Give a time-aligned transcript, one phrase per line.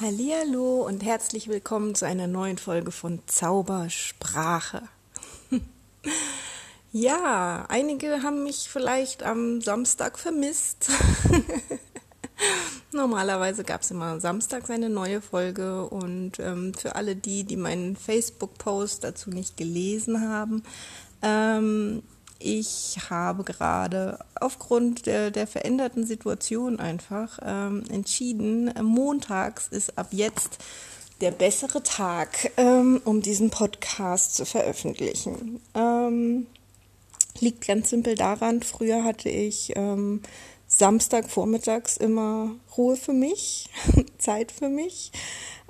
[0.00, 4.82] Hallihallo und herzlich willkommen zu einer neuen Folge von Zaubersprache.
[6.92, 10.88] ja, einige haben mich vielleicht am Samstag vermisst.
[12.92, 17.96] Normalerweise gab es immer samstags eine neue Folge und ähm, für alle die, die meinen
[17.96, 20.62] Facebook-Post dazu nicht gelesen haben,
[21.22, 22.04] ähm,
[22.38, 30.58] ich habe gerade aufgrund der, der veränderten Situation einfach ähm, entschieden, montags ist ab jetzt
[31.20, 35.60] der bessere Tag, ähm, um diesen Podcast zu veröffentlichen.
[35.74, 36.46] Ähm,
[37.40, 40.22] liegt ganz simpel daran, früher hatte ich ähm,
[40.68, 43.68] Samstagvormittags immer Ruhe für mich,
[44.18, 45.12] Zeit für mich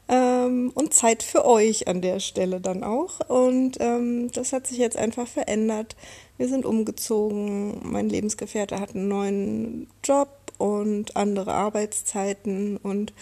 [0.09, 3.21] ähm, und Zeit für euch an der Stelle dann auch.
[3.29, 5.96] Und ähm, das hat sich jetzt einfach verändert.
[6.38, 13.12] Wir sind umgezogen, mein Lebensgefährte hat einen neuen Job und andere Arbeitszeiten und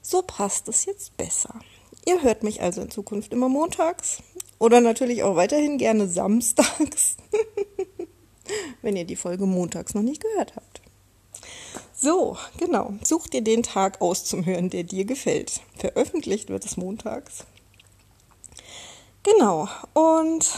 [0.00, 1.60] so passt es jetzt besser.
[2.06, 4.22] Ihr hört mich also in Zukunft immer montags
[4.58, 7.16] oder natürlich auch weiterhin gerne samstags,
[8.82, 10.80] wenn ihr die Folge montags noch nicht gehört habt.
[11.92, 12.92] So, genau.
[13.02, 15.60] Such dir den Tag aus zum Hören, der dir gefällt.
[15.78, 17.46] Veröffentlicht wird es montags.
[19.24, 20.50] Genau, und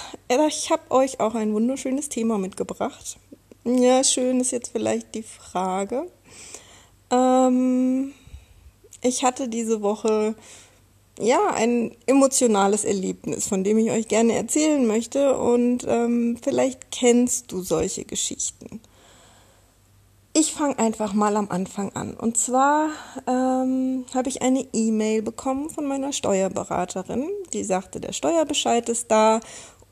[0.49, 3.17] ich habe euch auch ein wunderschönes Thema mitgebracht.
[3.65, 6.11] Ja, schön ist jetzt vielleicht die Frage.
[7.13, 8.13] Ähm,
[9.03, 10.35] ich hatte diese Woche
[11.21, 17.53] ja ein emotionales Erlebnis, von dem ich euch gerne erzählen möchte und ähm, vielleicht kennst
[17.53, 18.81] du solche Geschichten.
[20.39, 22.13] Ich fange einfach mal am Anfang an.
[22.13, 22.91] Und zwar
[23.27, 29.41] ähm, habe ich eine E-Mail bekommen von meiner Steuerberaterin, die sagte, der Steuerbescheid ist da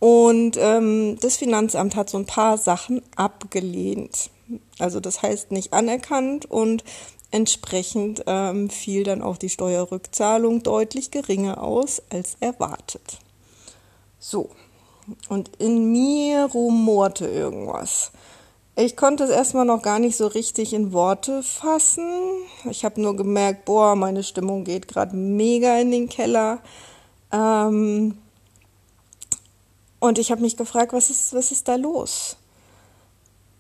[0.01, 4.29] und ähm, das Finanzamt hat so ein paar Sachen abgelehnt.
[4.79, 6.85] Also das heißt nicht anerkannt und
[7.31, 13.19] entsprechend ähm, fiel dann auch die Steuerrückzahlung deutlich geringer aus als erwartet.
[14.19, 14.51] So,
[15.31, 18.13] und in mir rumorte irgendwas.
[18.77, 22.09] Ich konnte es erstmal noch gar nicht so richtig in Worte fassen.
[22.69, 26.59] Ich habe nur gemerkt, boah, meine Stimmung geht gerade mega in den Keller.
[27.33, 28.19] Ähm
[30.01, 32.37] und ich habe mich gefragt, was ist, was ist da los?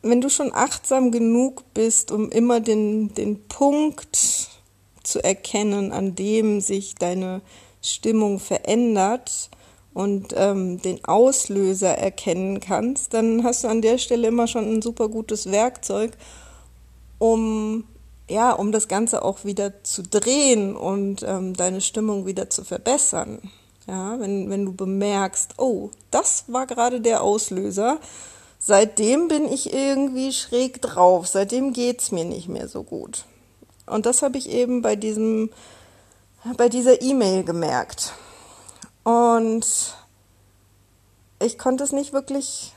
[0.02, 4.48] Wenn du schon achtsam genug bist, um immer den, den Punkt
[5.04, 7.40] zu erkennen, an dem sich deine
[7.80, 9.48] Stimmung verändert,
[9.94, 14.82] und ähm, den Auslöser erkennen kannst, dann hast du an der Stelle immer schon ein
[14.82, 16.12] super gutes Werkzeug,
[17.18, 17.84] um
[18.28, 23.38] ja, um das Ganze auch wieder zu drehen und ähm, deine Stimmung wieder zu verbessern.
[23.86, 27.98] Ja, wenn, wenn du bemerkst, oh, das war gerade der Auslöser,
[28.58, 33.26] seitdem bin ich irgendwie schräg drauf, seitdem geht's mir nicht mehr so gut.
[33.84, 35.50] Und das habe ich eben bei diesem,
[36.56, 38.14] bei dieser E-Mail gemerkt.
[39.04, 39.94] Und
[41.40, 42.72] ich konnte es nicht wirklich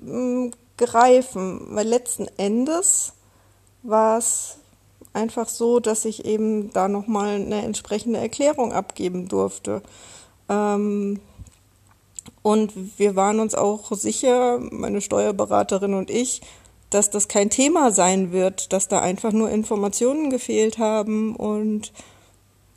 [0.00, 0.48] mm,
[0.78, 3.12] greifen, weil letzten Endes
[3.82, 4.58] war es
[5.12, 9.82] einfach so, dass ich eben da nochmal eine entsprechende Erklärung abgeben durfte.
[10.48, 11.20] Ähm,
[12.42, 16.40] und wir waren uns auch sicher, meine Steuerberaterin und ich,
[16.90, 21.92] dass das kein Thema sein wird, dass da einfach nur Informationen gefehlt haben und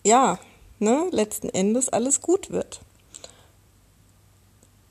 [0.03, 0.39] ja,
[0.79, 2.81] ne, letzten Endes alles gut wird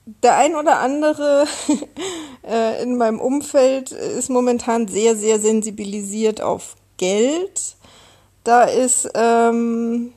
[0.06, 1.46] der ein oder andere
[2.48, 7.76] äh, in meinem Umfeld ist momentan sehr, sehr sensibilisiert auf Geld.
[8.44, 10.12] Da ist ähm,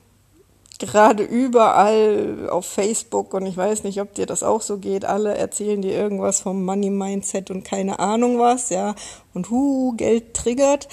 [0.77, 5.35] gerade überall auf Facebook und ich weiß nicht, ob dir das auch so geht, alle
[5.35, 8.93] erzählen dir irgendwas vom Money Mindset und keine Ahnung was, ja,
[9.33, 10.87] und hu, Geld triggert.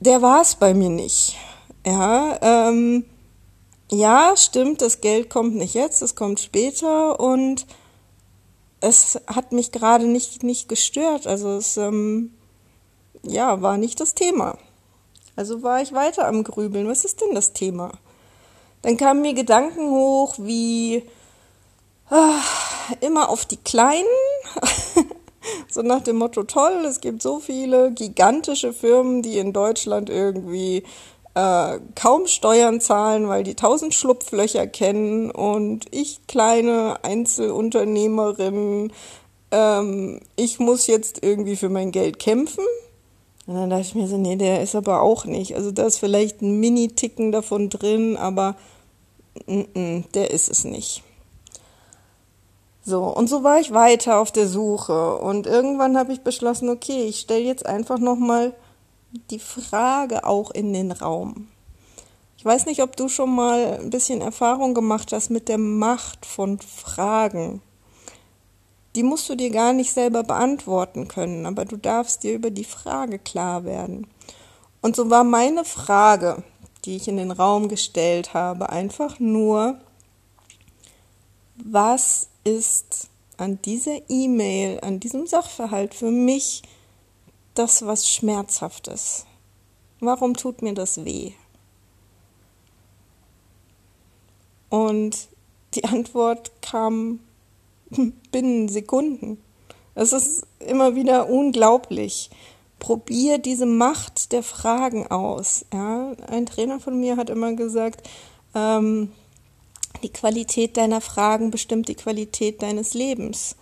[0.00, 1.36] Der war es bei mir nicht.
[1.86, 3.04] Ja, ähm,
[3.90, 7.66] ja, stimmt, das Geld kommt nicht jetzt, es kommt später und
[8.80, 11.26] es hat mich gerade nicht, nicht gestört.
[11.26, 12.32] Also es ähm,
[13.22, 14.56] ja, war nicht das Thema.
[15.36, 16.88] Also war ich weiter am Grübeln.
[16.88, 17.92] Was ist denn das Thema?
[18.82, 21.02] Dann kamen mir Gedanken hoch wie
[22.08, 22.40] ah,
[23.00, 24.04] immer auf die Kleinen.
[25.68, 30.84] so nach dem Motto, toll, es gibt so viele gigantische Firmen, die in Deutschland irgendwie
[31.34, 38.92] äh, kaum Steuern zahlen, weil die tausend Schlupflöcher kennen und ich kleine Einzelunternehmerin,
[39.52, 42.64] ähm, ich muss jetzt irgendwie für mein Geld kämpfen.
[43.46, 45.56] Und dann dachte ich mir so, nee, der ist aber auch nicht.
[45.56, 48.56] Also da ist vielleicht ein Mini-Ticken davon drin, aber
[49.46, 51.02] n -n, der ist es nicht.
[52.82, 55.16] So, und so war ich weiter auf der Suche.
[55.16, 58.52] Und irgendwann habe ich beschlossen, okay, ich stelle jetzt einfach nochmal
[59.12, 61.48] die Frage auch in den Raum.
[62.36, 66.24] Ich weiß nicht, ob du schon mal ein bisschen Erfahrung gemacht hast mit der Macht
[66.24, 67.60] von Fragen.
[68.96, 72.64] Die musst du dir gar nicht selber beantworten können, aber du darfst dir über die
[72.64, 74.06] Frage klar werden.
[74.80, 76.42] Und so war meine Frage,
[76.84, 79.78] die ich in den Raum gestellt habe, einfach nur,
[81.56, 86.62] was ist an dieser E-Mail, an diesem Sachverhalt für mich
[87.60, 89.26] das, was schmerzhaft ist?
[90.00, 91.32] Warum tut mir das weh?
[94.70, 95.28] Und
[95.74, 97.20] die Antwort kam
[98.32, 99.42] binnen Sekunden.
[99.94, 102.30] Es ist immer wieder unglaublich.
[102.78, 105.66] Probier diese Macht der Fragen aus.
[105.70, 106.12] Ja?
[106.28, 108.08] Ein Trainer von mir hat immer gesagt,
[108.54, 109.12] ähm,
[110.02, 113.56] die Qualität deiner Fragen bestimmt die Qualität deines Lebens.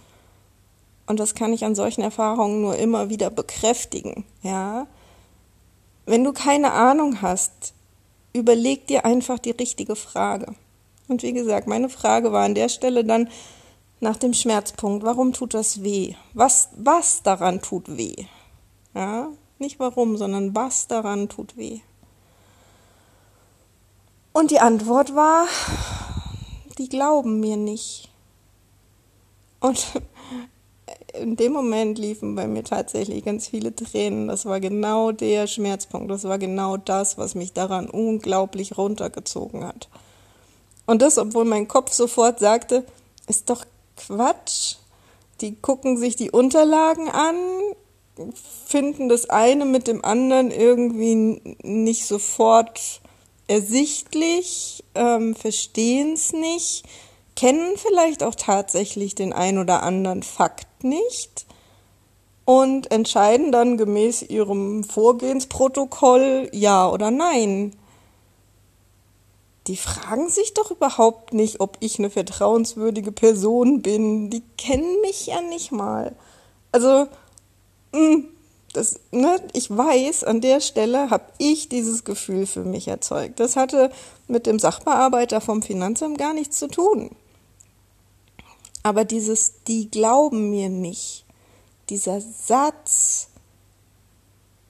[1.09, 4.25] Und das kann ich an solchen Erfahrungen nur immer wieder bekräftigen.
[4.43, 4.87] Ja?
[6.05, 7.73] Wenn du keine Ahnung hast,
[8.35, 10.55] überleg dir einfach die richtige Frage.
[11.09, 13.31] Und wie gesagt, meine Frage war an der Stelle dann
[14.01, 16.15] nach dem Schmerzpunkt, warum tut das weh?
[16.35, 18.27] Was, was daran tut weh?
[18.95, 19.29] Ja,
[19.59, 21.81] nicht warum, sondern was daran tut weh.
[24.35, 25.47] Und die Antwort war,
[26.77, 28.11] die glauben mir nicht.
[29.61, 29.87] Und
[31.15, 34.29] in dem Moment liefen bei mir tatsächlich ganz viele Tränen.
[34.29, 36.11] Das war genau der Schmerzpunkt.
[36.11, 39.89] Das war genau das, was mich daran unglaublich runtergezogen hat.
[40.87, 42.85] Und das, obwohl mein Kopf sofort sagte,
[43.27, 43.65] ist doch
[43.97, 44.77] Quatsch.
[45.41, 47.37] Die gucken sich die Unterlagen an,
[48.67, 51.15] finden das eine mit dem anderen irgendwie
[51.63, 53.01] nicht sofort
[53.47, 56.85] ersichtlich, ähm, verstehen es nicht,
[57.37, 61.47] kennen vielleicht auch tatsächlich den ein oder anderen Fakt nicht
[62.45, 67.73] und entscheiden dann gemäß ihrem Vorgehensprotokoll ja oder nein
[69.69, 74.31] die fragen sich doch überhaupt nicht, ob ich eine vertrauenswürdige Person bin.
[74.31, 76.17] Die kennen mich ja nicht mal.
[76.73, 77.07] Also,
[77.93, 78.25] mm,
[78.73, 83.41] das, ne, ich weiß, an der Stelle habe ich dieses Gefühl für mich erzeugt.
[83.41, 83.91] Das hatte
[84.27, 87.11] mit dem Sachbearbeiter vom Finanzamt gar nichts zu tun.
[88.89, 91.27] Aber dieses, die glauben mir nicht,
[91.91, 93.29] dieser Satz,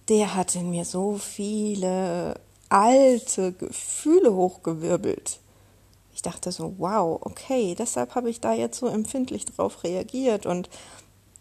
[0.09, 5.39] der hat in mir so viele alte Gefühle hochgewirbelt.
[6.13, 10.69] Ich dachte so, wow, okay, deshalb habe ich da jetzt so empfindlich drauf reagiert und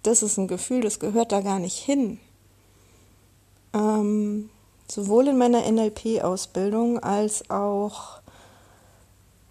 [0.04, 2.20] das ist ein Gefühl, das gehört da gar nicht hin.
[3.74, 4.52] Ähm,
[4.88, 8.22] sowohl in meiner NLP-Ausbildung als auch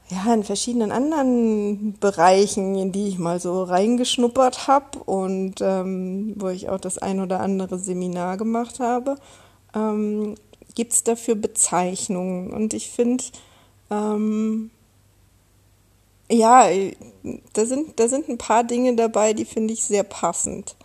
[0.08, 6.48] ja, in verschiedenen anderen Bereichen, in die ich mal so reingeschnuppert habe und ähm, wo
[6.48, 9.16] ich auch das ein oder andere Seminar gemacht habe,
[9.74, 10.36] ähm,
[10.76, 12.52] gibt es dafür Bezeichnungen.
[12.52, 13.24] Und ich finde,
[13.90, 14.70] ähm,
[16.30, 16.68] ja,
[17.52, 20.76] da sind, da sind ein paar Dinge dabei, die finde ich sehr passend.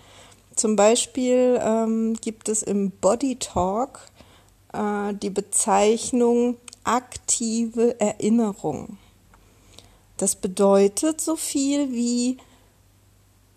[0.56, 4.00] Zum Beispiel ähm, gibt es im Body Talk
[4.74, 8.98] äh, die Bezeichnung aktive Erinnerung.
[10.22, 12.38] Das bedeutet so viel wie,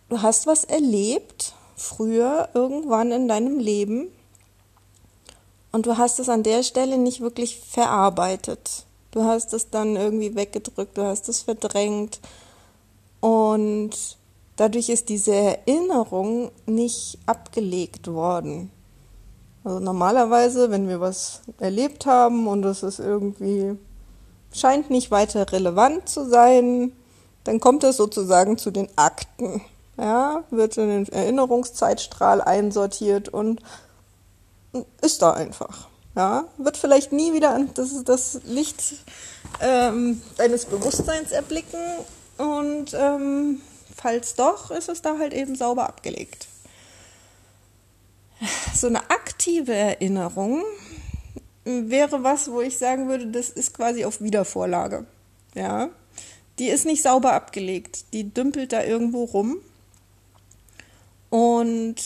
[0.09, 4.09] du hast was erlebt, früher irgendwann in deinem Leben,
[5.73, 8.87] und du hast es an der Stelle nicht wirklich verarbeitet.
[9.11, 12.21] Du hast es dann irgendwie weggedrückt, du hast es verdrängt.
[13.21, 14.17] Und
[14.57, 18.71] dadurch ist diese Erinnerung nicht abgelegt worden.
[19.65, 23.77] Also normalerweise, wenn wir was erlebt haben und es ist irgendwie
[24.55, 26.93] scheint nicht weiter relevant zu sein,
[27.45, 29.61] dann kommt es sozusagen zu den Akten.
[29.97, 33.61] Ja, wird in den Erinnerungszeitstrahl einsortiert und
[35.01, 35.89] ist da einfach.
[36.17, 38.83] Ja, wird vielleicht nie wieder das, das Licht
[39.61, 41.81] ähm, deines Bewusstseins erblicken
[42.39, 43.61] und ähm,
[43.97, 46.49] falls doch, ist es da halt eben sauber abgelegt.
[48.75, 50.63] So eine aktive Erinnerung
[51.65, 55.07] wäre was, wo ich sagen würde, das ist quasi auf Wiedervorlage.
[55.55, 55.91] Ja,
[56.59, 59.59] die ist nicht sauber abgelegt, die dümpelt da irgendwo rum
[61.31, 61.97] und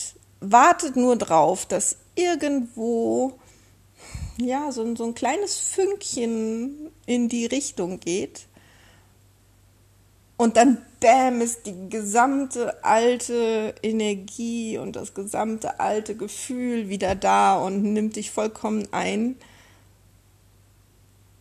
[0.40, 3.34] wartet nur drauf, dass irgendwo
[4.40, 8.46] ja so, so ein kleines Fünkchen in die Richtung geht.
[10.36, 17.58] Und dann, bam, ist die gesamte alte Energie und das gesamte alte Gefühl wieder da
[17.58, 19.36] und nimmt dich vollkommen ein,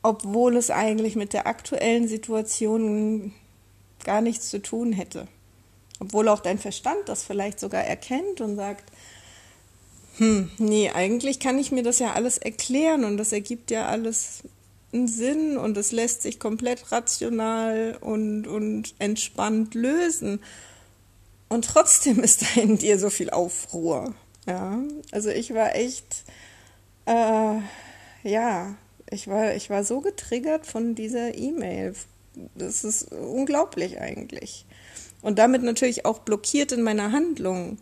[0.08, 3.34] obwohl es eigentlich mit der aktuellen Situation
[4.06, 5.28] gar nichts zu tun hätte.
[6.00, 8.90] Obwohl auch dein Verstand das vielleicht sogar erkennt und sagt,
[10.16, 14.44] hm, nee, eigentlich kann ich mir das ja alles erklären und das ergibt ja alles
[14.94, 20.40] einen Sinn und es lässt sich komplett rational und, und entspannt lösen.
[21.50, 24.16] Und trotzdem ist da in dir so viel Aufruhr.
[24.46, 24.80] Ja,
[25.12, 26.24] also ich war echt,
[27.06, 27.60] äh,
[28.24, 28.78] ja,
[29.10, 31.94] ich war, ich war so getriggert von dieser E-Mail.
[32.56, 34.66] Das ist unglaublich eigentlich.
[35.22, 37.78] Und damit natürlich auch blockiert in meiner Handlung.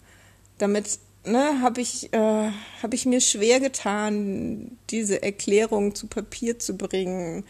[0.57, 2.51] Damit ne, habe ich, äh,
[2.81, 7.43] hab ich mir schwer getan, diese Erklärung zu Papier zu bringen.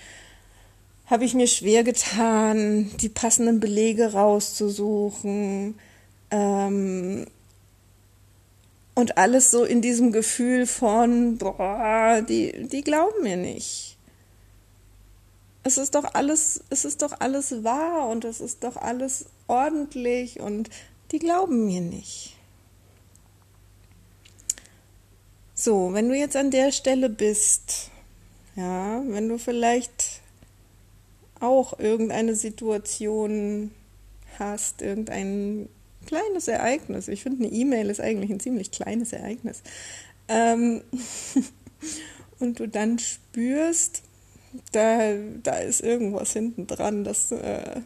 [1.06, 5.76] Habe ich mir schwer getan, die passenden Belege rauszusuchen.
[6.32, 7.28] Ähm,
[8.96, 13.98] und alles so in diesem Gefühl von, boah, die, die glauben mir nicht.
[15.64, 20.40] Es ist doch alles, es ist doch alles wahr und es ist doch alles ordentlich
[20.40, 20.70] und
[21.12, 22.36] die glauben mir nicht.
[25.54, 27.90] So, wenn du jetzt an der Stelle bist,
[28.56, 30.22] ja, wenn du vielleicht
[31.40, 33.72] auch irgendeine Situation
[34.38, 35.68] hast, irgendein
[36.06, 37.08] kleines Ereignis.
[37.08, 39.62] Ich finde, eine E-Mail ist eigentlich ein ziemlich kleines Ereignis.
[40.28, 40.82] Ähm
[42.40, 44.04] und du dann spürst,
[44.72, 47.82] da, da ist irgendwas hinten dran, das äh,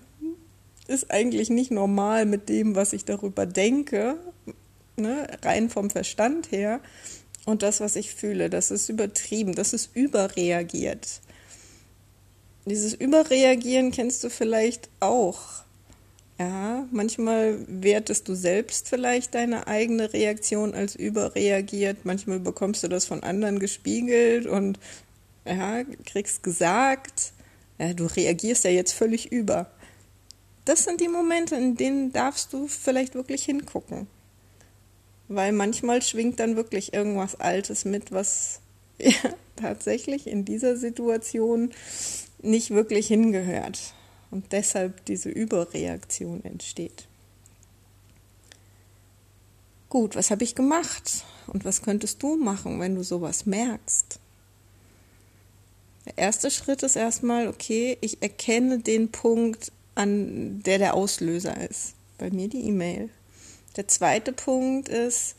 [0.87, 4.17] ist eigentlich nicht normal mit dem, was ich darüber denke,
[4.97, 6.81] ne, rein vom Verstand her.
[7.45, 11.21] Und das, was ich fühle, das ist übertrieben, das ist überreagiert.
[12.65, 15.63] Dieses Überreagieren kennst du vielleicht auch.
[16.39, 22.05] Ja, manchmal wertest du selbst vielleicht deine eigene Reaktion als überreagiert.
[22.05, 24.79] Manchmal bekommst du das von anderen gespiegelt und
[25.45, 27.33] ja, kriegst gesagt,
[27.77, 29.69] ja, du reagierst ja jetzt völlig über.
[30.63, 34.07] Das sind die Momente, in denen darfst du vielleicht wirklich hingucken.
[35.27, 38.61] Weil manchmal schwingt dann wirklich irgendwas Altes mit, was
[38.97, 39.11] ja,
[39.57, 41.73] tatsächlich in dieser Situation
[42.41, 43.93] nicht wirklich hingehört
[44.31, 47.07] und deshalb diese Überreaktion entsteht.
[49.89, 54.19] Gut, was habe ich gemacht und was könntest du machen, wenn du sowas merkst?
[56.05, 61.93] Der erste Schritt ist erstmal, okay, ich erkenne den Punkt, an der der Auslöser ist.
[62.17, 63.09] Bei mir die E-Mail.
[63.75, 65.35] Der zweite Punkt ist,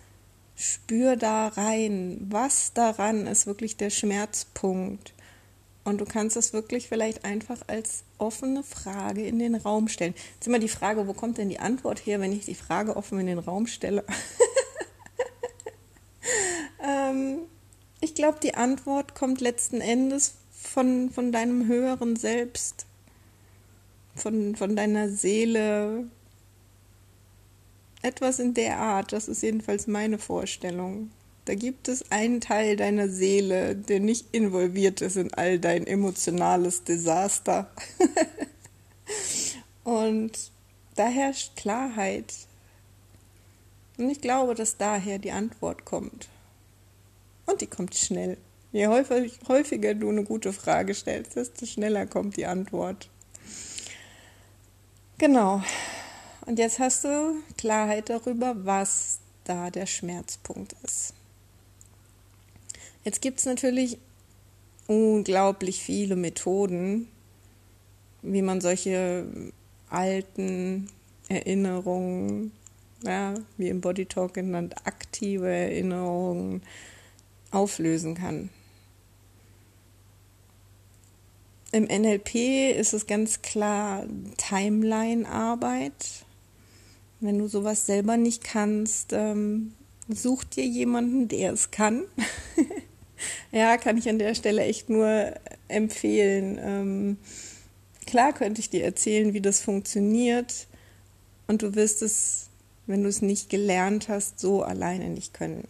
[0.57, 5.15] spür da rein, was daran ist wirklich der Schmerzpunkt.
[5.91, 10.15] Und du kannst es wirklich vielleicht einfach als offene Frage in den Raum stellen.
[10.35, 13.19] Jetzt immer die Frage, wo kommt denn die Antwort her, wenn ich die Frage offen
[13.19, 14.05] in den Raum stelle?
[16.85, 17.39] ähm,
[18.01, 22.87] ich glaube, die Antwort kommt letzten Endes von, von deinem höheren Selbst,
[24.15, 26.05] von, von deiner Seele,
[28.03, 31.11] etwas in der Art, das ist jedenfalls meine Vorstellung.
[31.51, 36.85] Da gibt es einen Teil deiner Seele, der nicht involviert ist in all dein emotionales
[36.85, 37.69] Desaster.
[39.83, 40.31] Und
[40.95, 42.33] da herrscht Klarheit.
[43.99, 46.29] Und ich glaube, dass daher die Antwort kommt.
[47.47, 48.37] Und die kommt schnell.
[48.71, 53.11] Je häufiger du eine gute Frage stellst, desto schneller kommt die Antwort.
[55.19, 55.65] Genau.
[56.47, 61.15] Und jetzt hast du Klarheit darüber, was da der Schmerzpunkt ist.
[63.05, 63.99] Jetzt gibt es natürlich
[64.87, 67.09] unglaublich viele Methoden,
[68.23, 69.25] wie man solche
[69.89, 70.89] alten
[71.29, 72.53] Erinnerungen,
[73.03, 76.63] ja, wie im Body Talk genannt, aktive Erinnerungen
[77.51, 78.51] auflösen kann.
[81.73, 84.05] Im NLP ist es ganz klar
[84.37, 86.27] Timeline-Arbeit.
[87.21, 89.75] Wenn du sowas selber nicht kannst, ähm,
[90.09, 92.03] such dir jemanden, der es kann.
[93.53, 95.35] ja, kann ich an der Stelle echt nur
[95.69, 96.59] empfehlen.
[96.63, 97.17] Ähm,
[98.07, 100.67] klar könnte ich dir erzählen, wie das funktioniert.
[101.47, 102.49] Und du wirst es,
[102.87, 105.67] wenn du es nicht gelernt hast, so alleine nicht können.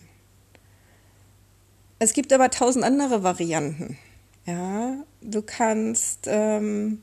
[1.98, 3.98] Es gibt aber tausend andere Varianten.
[4.46, 7.02] Ja, du kannst ähm,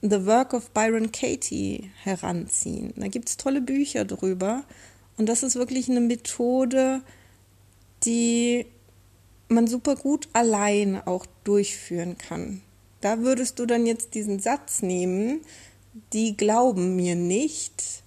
[0.00, 2.94] The Work of Byron Katie heranziehen.
[2.96, 4.64] Da gibt es tolle Bücher drüber.
[5.16, 7.02] Und das ist wirklich eine Methode,
[8.04, 8.66] die
[9.48, 12.62] man super gut allein auch durchführen kann.
[13.00, 15.40] Da würdest du dann jetzt diesen Satz nehmen,
[16.12, 18.02] die glauben mir nicht,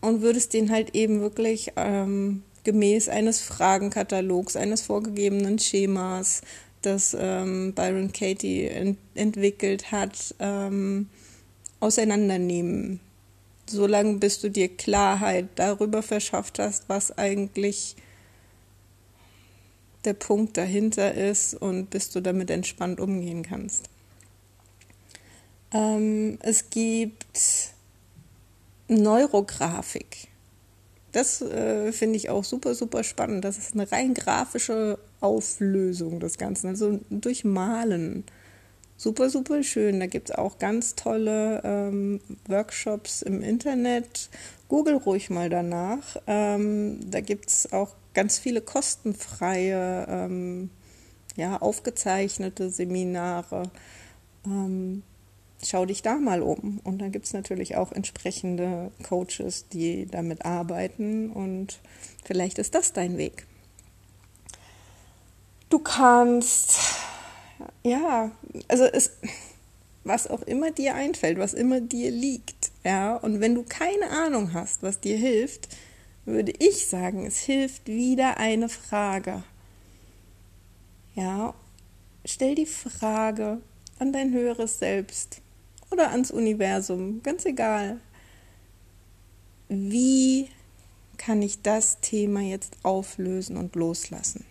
[0.00, 6.42] und würdest den halt eben wirklich ähm, gemäß eines Fragenkatalogs, eines vorgegebenen Schemas
[6.82, 11.08] das ähm, Byron Katie ent entwickelt hat, ähm,
[11.80, 13.00] auseinandernehmen.
[13.66, 17.96] Solange bis du dir Klarheit darüber verschafft hast, was eigentlich
[20.04, 23.88] der Punkt dahinter ist und bis du damit entspannt umgehen kannst.
[25.72, 27.72] Ähm, es gibt
[28.88, 30.28] Neurografik.
[31.12, 33.44] Das äh, finde ich auch super, super spannend.
[33.44, 38.24] Das ist eine rein grafische Auflösung des Ganzen, also durch Malen.
[38.96, 40.00] Super, super schön.
[40.00, 44.28] Da gibt es auch ganz tolle ähm, Workshops im Internet.
[44.68, 46.16] Google ruhig mal danach.
[46.26, 50.70] Ähm, da gibt es auch ganz viele kostenfreie, ähm,
[51.36, 53.70] ja, aufgezeichnete Seminare.
[54.44, 55.04] Ähm,
[55.64, 56.80] schau dich da mal um.
[56.82, 61.78] Und dann gibt es natürlich auch entsprechende Coaches, die damit arbeiten und
[62.24, 63.46] vielleicht ist das dein Weg.
[65.68, 66.80] Du kannst,
[67.84, 68.32] ja,
[68.66, 69.12] also es,
[70.02, 74.54] was auch immer dir einfällt, was immer dir liegt, ja, und wenn du keine Ahnung
[74.54, 75.68] hast, was dir hilft,
[76.28, 79.42] würde ich sagen, es hilft wieder eine Frage.
[81.14, 81.54] Ja,
[82.24, 83.60] stell die Frage
[83.98, 85.40] an dein höheres Selbst
[85.90, 87.98] oder ans Universum, ganz egal.
[89.68, 90.48] Wie
[91.16, 94.44] kann ich das Thema jetzt auflösen und loslassen?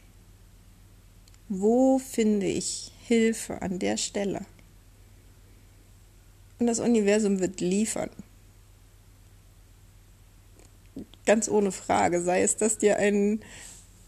[1.50, 4.42] Wo finde ich Hilfe an der Stelle?
[6.60, 8.10] Und das Universum wird liefern.
[11.28, 12.22] Ganz ohne Frage.
[12.22, 13.42] Sei es, dass dir ein,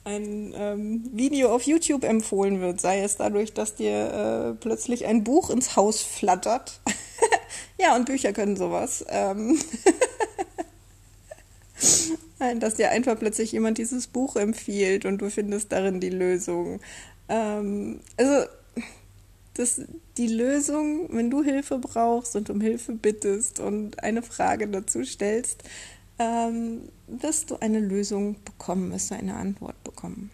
[0.06, 5.26] ein ähm, Video auf YouTube empfohlen wird, sei es dadurch, dass dir äh, plötzlich ein
[5.26, 6.80] Buch ins Haus flattert.
[7.78, 9.06] ja, und Bücher können sowas.
[9.10, 9.60] Ähm
[12.60, 16.80] dass dir einfach plötzlich jemand dieses Buch empfiehlt und du findest darin die Lösung.
[17.28, 18.46] Ähm, also
[19.56, 19.82] das,
[20.16, 25.64] die Lösung, wenn du Hilfe brauchst und um Hilfe bittest und eine Frage dazu stellst,
[26.20, 30.32] ähm, wirst du eine Lösung bekommen, wirst du eine Antwort bekommen.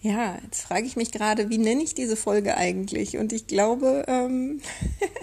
[0.00, 3.16] Ja, jetzt frage ich mich gerade, wie nenne ich diese Folge eigentlich?
[3.16, 4.60] Und ich glaube, ähm,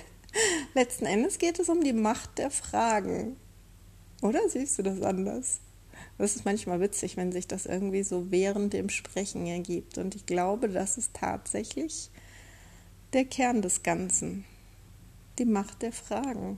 [0.73, 3.37] letzten Endes geht es um die Macht der Fragen.
[4.21, 5.59] Oder siehst du das anders?
[6.17, 9.97] Das ist manchmal witzig, wenn sich das irgendwie so während dem Sprechen ergibt.
[9.97, 12.09] Und ich glaube, das ist tatsächlich
[13.13, 14.45] der Kern des Ganzen.
[15.39, 16.57] Die Macht der Fragen.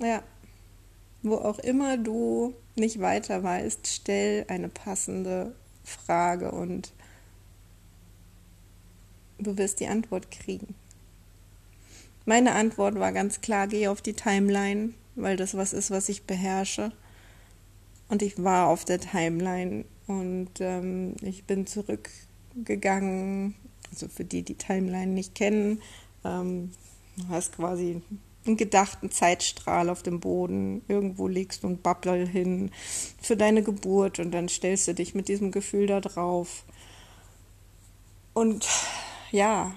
[0.00, 0.22] Ja,
[1.22, 6.92] wo auch immer du nicht weiter weißt, stell eine passende Frage und
[9.38, 10.74] du wirst die Antwort kriegen.
[12.24, 16.24] Meine Antwort war ganz klar, geh auf die Timeline, weil das was ist, was ich
[16.24, 16.92] beherrsche.
[18.08, 23.54] Und ich war auf der Timeline und ähm, ich bin zurückgegangen.
[23.90, 25.80] Also für die, die Timeline nicht kennen,
[26.24, 26.70] ähm,
[27.16, 28.02] du hast quasi
[28.46, 30.82] einen gedachten Zeitstrahl auf dem Boden.
[30.88, 32.70] Irgendwo legst du ein Bubble hin
[33.20, 36.64] für deine Geburt und dann stellst du dich mit diesem Gefühl da drauf.
[38.34, 38.66] Und
[39.30, 39.74] ja,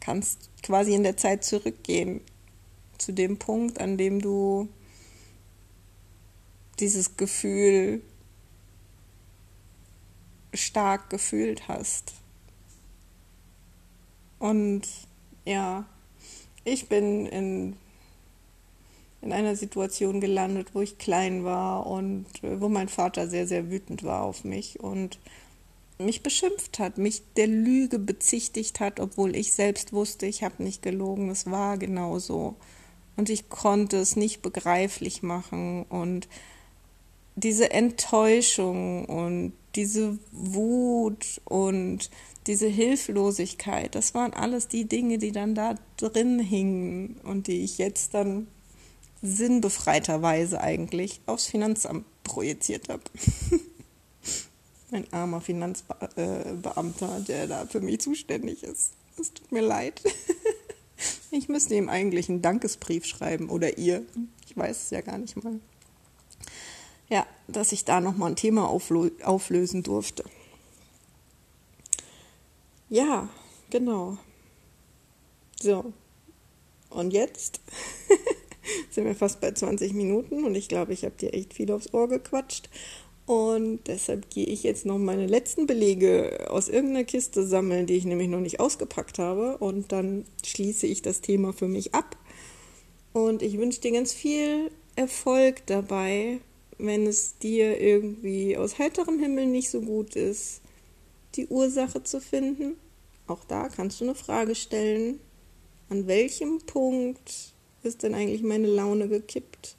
[0.00, 2.20] kannst quasi in der Zeit zurückgehen
[2.98, 4.68] zu dem Punkt, an dem du
[6.78, 8.02] dieses Gefühl
[10.52, 12.14] stark gefühlt hast.
[14.38, 14.82] Und
[15.44, 15.84] ja,
[16.64, 17.76] ich bin in,
[19.22, 24.02] in einer Situation gelandet, wo ich klein war und wo mein Vater sehr, sehr wütend
[24.02, 25.18] war auf mich und
[25.98, 30.82] mich beschimpft hat, mich der Lüge bezichtigt hat, obwohl ich selbst wusste, ich habe nicht
[30.82, 32.56] gelogen, es war genau so.
[33.16, 36.26] Und ich konnte es nicht begreiflich machen und
[37.36, 42.10] diese Enttäuschung und diese Wut und
[42.46, 47.78] diese Hilflosigkeit, das waren alles die Dinge, die dann da drin hingen und die ich
[47.78, 48.46] jetzt dann
[49.22, 53.02] sinnbefreiterweise eigentlich aufs Finanzamt projiziert habe.
[54.92, 58.92] Ein armer Finanzbeamter, der da für mich zuständig ist.
[59.18, 60.00] Es tut mir leid.
[61.32, 64.02] Ich müsste ihm eigentlich einen Dankesbrief schreiben oder ihr.
[64.46, 65.60] Ich weiß es ja gar nicht mal
[67.10, 70.24] ja, dass ich da nochmal ein Thema auflösen durfte.
[72.88, 73.28] Ja,
[73.68, 74.16] genau.
[75.60, 75.92] So.
[76.88, 77.60] Und jetzt
[78.90, 81.92] sind wir fast bei 20 Minuten und ich glaube, ich habe dir echt viel aufs
[81.92, 82.68] Ohr gequatscht.
[83.26, 88.04] Und deshalb gehe ich jetzt noch meine letzten Belege aus irgendeiner Kiste sammeln, die ich
[88.04, 89.56] nämlich noch nicht ausgepackt habe.
[89.58, 92.16] Und dann schließe ich das Thema für mich ab.
[93.12, 96.40] Und ich wünsche dir ganz viel Erfolg dabei,
[96.78, 100.60] wenn es dir irgendwie aus heiterem Himmel nicht so gut ist,
[101.36, 102.76] die Ursache zu finden.
[103.26, 105.20] Auch da kannst du eine Frage stellen.
[105.88, 109.76] An welchem Punkt ist denn eigentlich meine Laune gekippt?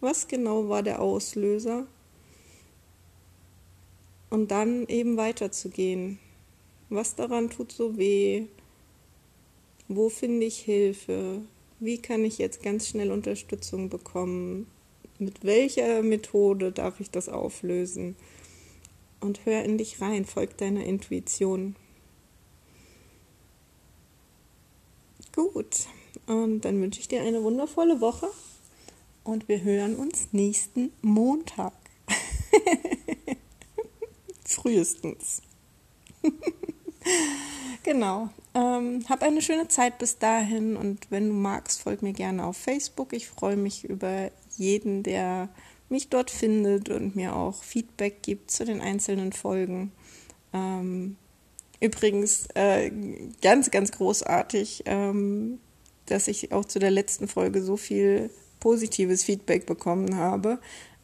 [0.00, 1.86] Was genau war der Auslöser?
[4.30, 6.18] und dann eben weiterzugehen.
[6.88, 8.46] Was daran tut so weh?
[9.88, 11.42] Wo finde ich Hilfe?
[11.80, 14.66] Wie kann ich jetzt ganz schnell Unterstützung bekommen?
[15.18, 18.16] Mit welcher Methode darf ich das auflösen?
[19.20, 21.76] Und hör in dich rein, folg deiner Intuition.
[25.34, 25.86] Gut,
[26.30, 28.28] und dann wünsche ich dir eine wundervolle Woche
[29.24, 31.72] und wir hören uns nächsten Montag.
[34.44, 35.42] Frühestens.
[37.82, 38.28] genau.
[38.54, 42.56] Ähm, hab eine schöne Zeit bis dahin und wenn du magst, folg mir gerne auf
[42.56, 43.12] Facebook.
[43.12, 45.48] Ich freue mich über jeden, der
[45.88, 49.90] mich dort findet und mir auch Feedback gibt zu den einzelnen Folgen.
[50.52, 51.16] Ähm,
[51.80, 52.92] übrigens äh,
[53.42, 55.58] ganz, ganz großartig, ähm,
[56.10, 60.58] dass ich auch zu der letzten Folge so viel positives Feedback bekommen habe.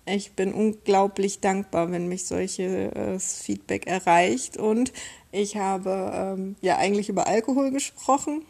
[0.05, 4.57] Ich bin unglaublich dankbar, wenn mich solches äh, Feedback erreicht.
[4.57, 4.93] Und
[5.33, 8.43] ich habe ähm, ja eigentlich über Alkohol gesprochen.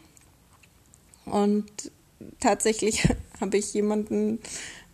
[1.25, 1.91] Und
[2.39, 3.07] tatsächlich
[3.41, 4.39] habe ich jemanden,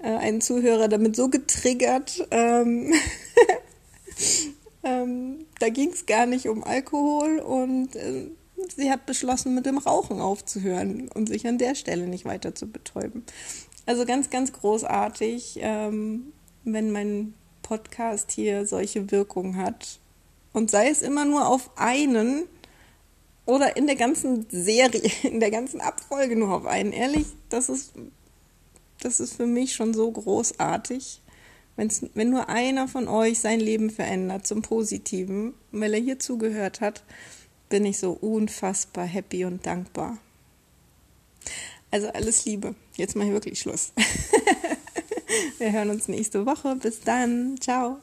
[0.04, 2.28] äh, einen Zuhörer, damit so getriggert.
[2.30, 2.93] Ähm,
[4.84, 8.28] ähm, da ging es gar nicht um Alkohol und äh,
[8.71, 12.67] sie hat beschlossen, mit dem Rauchen aufzuhören und sich an der Stelle nicht weiter zu
[12.67, 13.23] betäuben.
[13.86, 19.99] Also ganz, ganz großartig, ähm, wenn mein Podcast hier solche Wirkung hat.
[20.54, 22.43] Und sei es immer nur auf einen
[23.45, 26.93] oder in der ganzen Serie, in der ganzen Abfolge nur auf einen.
[26.93, 27.93] Ehrlich, das ist,
[29.02, 31.21] das ist für mich schon so großartig.
[31.76, 36.82] Wenn's, wenn nur einer von euch sein Leben verändert zum Positiven, weil er hier zugehört
[36.82, 37.04] hat,
[37.74, 40.20] bin ich so unfassbar happy und dankbar.
[41.90, 42.76] Also alles Liebe.
[42.98, 43.94] Jetzt mache ich wirklich Schluss.
[45.58, 46.76] Wir hören uns nächste Woche.
[46.76, 47.60] Bis dann.
[47.60, 47.98] Ciao.